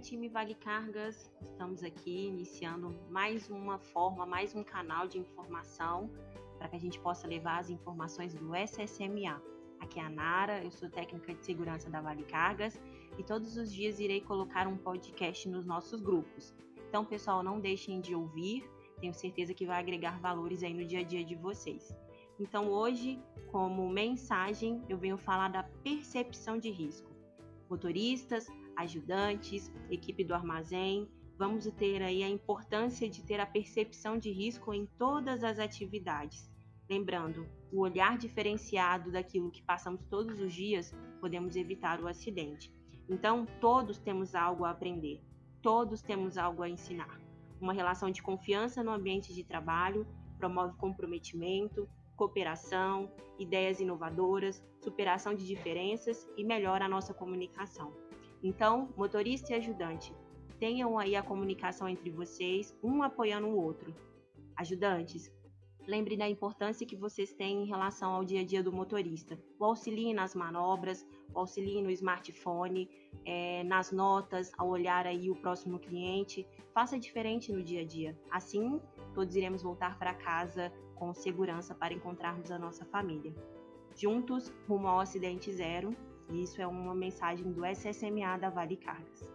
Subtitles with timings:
[0.00, 6.10] time Vale Cargas, estamos aqui iniciando mais uma forma, mais um canal de informação
[6.56, 9.42] para que a gente possa levar as informações do SSMA.
[9.78, 12.80] Aqui é a Nara, eu sou técnica de segurança da Vale Cargas
[13.18, 16.54] e todos os dias irei colocar um podcast nos nossos grupos.
[16.88, 18.64] Então, pessoal, não deixem de ouvir,
[19.00, 21.94] tenho certeza que vai agregar valores aí no dia a dia de vocês.
[22.38, 27.19] Então, hoje, como mensagem, eu venho falar da percepção de risco.
[27.70, 34.32] Motoristas, ajudantes, equipe do armazém, vamos ter aí a importância de ter a percepção de
[34.32, 36.50] risco em todas as atividades.
[36.90, 42.74] Lembrando, o olhar diferenciado daquilo que passamos todos os dias, podemos evitar o acidente.
[43.08, 45.22] Então, todos temos algo a aprender,
[45.62, 47.20] todos temos algo a ensinar.
[47.60, 50.04] Uma relação de confiança no ambiente de trabalho
[50.38, 51.88] promove comprometimento,
[52.20, 57.94] cooperação, ideias inovadoras, superação de diferenças e melhora a nossa comunicação.
[58.42, 60.14] Então, motorista e ajudante,
[60.58, 63.94] tenham aí a comunicação entre vocês, um apoiando o outro.
[64.54, 65.32] Ajudantes,
[65.86, 69.38] lembre da importância que vocês têm em relação ao dia a dia do motorista.
[69.58, 72.88] O auxiliem nas manobras, o auxiliem no smartphone,
[73.24, 76.46] é, nas notas, ao olhar aí o próximo cliente.
[76.72, 78.18] Faça diferente no dia a dia.
[78.30, 78.80] Assim,
[79.14, 83.34] todos iremos voltar para casa com segurança para encontrarmos a nossa família.
[83.96, 85.96] Juntos, rumo ao acidente zero,
[86.30, 89.28] isso é uma mensagem do SSMA da Vale Cargas.